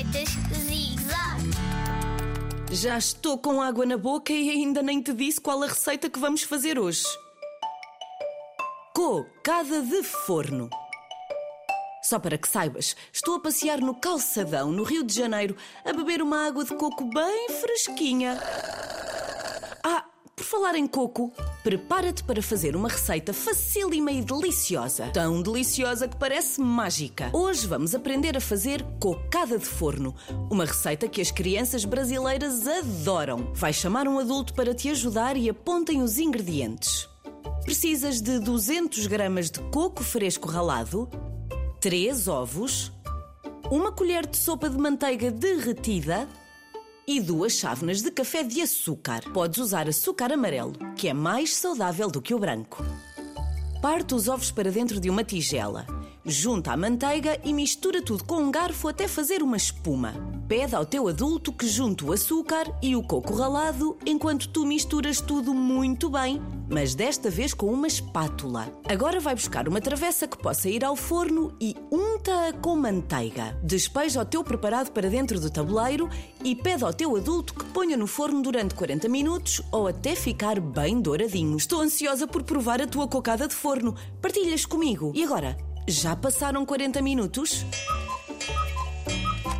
receitas 0.00 0.28
Zig-Zag. 0.64 1.50
Já 2.72 2.96
estou 2.96 3.36
com 3.36 3.60
água 3.60 3.84
na 3.84 3.98
boca 3.98 4.32
e 4.32 4.48
ainda 4.48 4.82
nem 4.82 5.02
te 5.02 5.12
disse 5.12 5.40
qual 5.40 5.62
a 5.62 5.66
receita 5.66 6.08
que 6.08 6.18
vamos 6.18 6.42
fazer 6.42 6.78
hoje. 6.78 7.04
Cocada 8.94 9.82
de 9.82 10.02
forno. 10.02 10.70
Só 12.02 12.18
para 12.18 12.38
que 12.38 12.48
saibas, 12.48 12.96
estou 13.12 13.36
a 13.36 13.40
passear 13.40 13.80
no 13.80 13.94
calçadão, 13.94 14.72
no 14.72 14.84
Rio 14.84 15.04
de 15.04 15.14
Janeiro, 15.14 15.54
a 15.84 15.92
beber 15.92 16.22
uma 16.22 16.46
água 16.46 16.64
de 16.64 16.74
coco 16.74 17.04
bem 17.04 17.48
fresquinha. 17.60 18.40
Ah, 19.84 20.06
por 20.34 20.44
falar 20.44 20.76
em 20.76 20.86
coco, 20.86 21.30
prepara-te 21.62 22.24
para 22.24 22.42
fazer 22.42 22.74
uma 22.74 22.88
receita 22.88 23.32
facílima 23.32 24.10
e 24.10 24.22
deliciosa. 24.22 25.08
Tão 25.12 25.42
deliciosa 25.42 26.08
que 26.08 26.16
parece 26.16 26.60
mágica. 26.60 27.30
Hoje 27.32 27.66
vamos 27.66 27.94
aprender 27.94 28.36
a 28.36 28.40
fazer 28.40 28.82
cocada 28.98 29.58
de 29.58 29.66
forno, 29.66 30.14
uma 30.50 30.64
receita 30.64 31.08
que 31.08 31.20
as 31.20 31.30
crianças 31.30 31.84
brasileiras 31.84 32.66
adoram. 32.66 33.52
Vai 33.54 33.72
chamar 33.72 34.08
um 34.08 34.18
adulto 34.18 34.54
para 34.54 34.74
te 34.74 34.88
ajudar 34.88 35.36
e 35.36 35.50
apontem 35.50 36.02
os 36.02 36.18
ingredientes. 36.18 37.08
Precisas 37.62 38.20
de 38.20 38.38
200 38.38 39.06
gramas 39.06 39.50
de 39.50 39.60
coco 39.70 40.02
fresco 40.02 40.48
ralado, 40.48 41.08
3 41.80 42.26
ovos, 42.26 42.90
uma 43.70 43.92
colher 43.92 44.26
de 44.26 44.36
sopa 44.36 44.68
de 44.68 44.78
manteiga 44.78 45.30
derretida 45.30 46.26
e 47.06 47.20
duas 47.20 47.52
chávenas 47.52 48.02
de 48.02 48.10
café 48.10 48.42
de 48.42 48.60
açúcar. 48.60 49.22
Podes 49.32 49.58
usar 49.58 49.88
açúcar 49.88 50.32
amarelo, 50.32 50.72
que 50.96 51.08
é 51.08 51.14
mais 51.14 51.54
saudável 51.54 52.10
do 52.10 52.22
que 52.22 52.34
o 52.34 52.38
branco. 52.38 52.84
Parte 53.80 54.14
os 54.14 54.28
ovos 54.28 54.50
para 54.50 54.70
dentro 54.70 55.00
de 55.00 55.08
uma 55.08 55.24
tigela. 55.24 55.86
Junta 56.24 56.72
a 56.72 56.76
manteiga 56.76 57.40
e 57.42 57.52
mistura 57.52 58.02
tudo 58.02 58.24
com 58.24 58.42
um 58.42 58.50
garfo 58.50 58.88
até 58.88 59.08
fazer 59.08 59.42
uma 59.42 59.56
espuma. 59.56 60.12
Pede 60.46 60.74
ao 60.74 60.84
teu 60.84 61.08
adulto 61.08 61.50
que 61.50 61.66
junte 61.66 62.04
o 62.04 62.12
açúcar 62.12 62.66
e 62.82 62.94
o 62.94 63.02
coco 63.02 63.32
ralado 63.32 63.96
enquanto 64.04 64.48
tu 64.48 64.66
misturas 64.66 65.20
tudo 65.20 65.54
muito 65.54 66.10
bem, 66.10 66.42
mas 66.68 66.94
desta 66.94 67.30
vez 67.30 67.54
com 67.54 67.72
uma 67.72 67.86
espátula. 67.86 68.68
Agora 68.86 69.18
vai 69.18 69.34
buscar 69.34 69.66
uma 69.66 69.80
travessa 69.80 70.28
que 70.28 70.36
possa 70.36 70.68
ir 70.68 70.84
ao 70.84 70.94
forno 70.94 71.56
e 71.58 71.74
unta-a 71.90 72.52
com 72.52 72.76
manteiga. 72.76 73.58
Despeja 73.62 74.20
o 74.20 74.24
teu 74.24 74.44
preparado 74.44 74.90
para 74.90 75.08
dentro 75.08 75.40
do 75.40 75.50
tabuleiro 75.50 76.06
e 76.44 76.54
pede 76.54 76.84
ao 76.84 76.92
teu 76.92 77.16
adulto 77.16 77.54
que 77.54 77.64
ponha 77.66 77.96
no 77.96 78.06
forno 78.06 78.42
durante 78.42 78.74
40 78.74 79.08
minutos 79.08 79.62
ou 79.72 79.86
até 79.86 80.14
ficar 80.14 80.60
bem 80.60 81.00
douradinho. 81.00 81.56
Estou 81.56 81.80
ansiosa 81.80 82.26
por 82.26 82.42
provar 82.42 82.82
a 82.82 82.86
tua 82.86 83.08
cocada 83.08 83.48
de 83.48 83.54
forno. 83.54 83.94
Partilhas 84.20 84.66
comigo. 84.66 85.12
E 85.14 85.24
agora? 85.24 85.69
Já 85.90 86.14
passaram 86.14 86.64
40 86.64 87.02
minutos? 87.02 87.66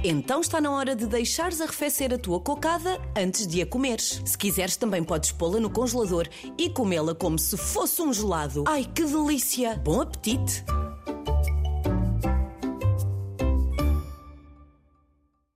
Então 0.05 0.41
está 0.41 0.61
na 0.61 0.71
hora 0.71 0.95
de 0.95 1.05
deixares 1.05 1.61
arrefecer 1.61 2.15
a 2.15 2.19
tua 2.19 2.39
cocada 2.39 3.01
antes 3.19 3.49
de 3.49 3.61
a 3.61 3.67
comeres. 3.67 4.23
Se 4.25 4.39
quiseres, 4.39 4.77
também 4.77 5.03
podes 5.03 5.33
pô-la 5.33 5.59
no 5.59 5.69
congelador 5.69 6.29
e 6.57 6.71
comê-la 6.71 7.17
como 7.17 7.37
se 7.37 7.57
fosse 7.57 8.01
um 8.01 8.13
gelado. 8.13 8.63
Ai, 8.69 8.85
que 8.95 9.03
delícia! 9.03 9.75
Bom 9.83 10.03
apetite! 10.03 10.65